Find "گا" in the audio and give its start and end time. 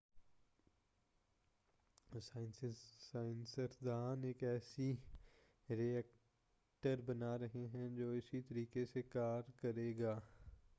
9.99-10.19